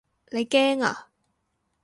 [0.31, 1.11] 你驚啊？